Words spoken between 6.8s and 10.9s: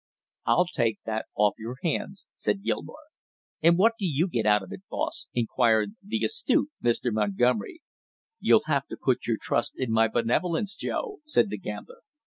Mr. Montgomery. "You'll have to put your trust in my benevolence,